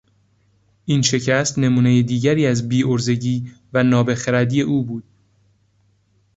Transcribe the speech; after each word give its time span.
این 0.85 1.01
شکست 1.01 1.59
نمونهی 1.59 2.03
دیگری 2.03 2.45
از 2.47 2.69
بیعرضگی 2.69 3.51
و 3.73 3.83
نابخردی 3.83 4.61
او 4.61 4.83
بود. 4.85 5.03